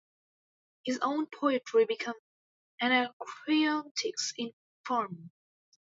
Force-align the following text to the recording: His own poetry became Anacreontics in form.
His 0.83 0.97
own 1.03 1.27
poetry 1.27 1.85
became 1.85 2.15
Anacreontics 2.81 4.33
in 4.35 4.51
form. 4.83 5.29